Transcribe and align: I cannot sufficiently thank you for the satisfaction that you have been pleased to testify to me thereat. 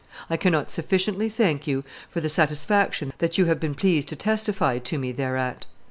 I 0.31 0.35
cannot 0.35 0.71
sufficiently 0.71 1.29
thank 1.29 1.67
you 1.67 1.83
for 2.09 2.21
the 2.21 2.27
satisfaction 2.27 3.13
that 3.19 3.37
you 3.37 3.45
have 3.45 3.59
been 3.59 3.75
pleased 3.75 4.07
to 4.07 4.15
testify 4.15 4.79
to 4.79 4.97
me 4.97 5.11
thereat. 5.11 5.67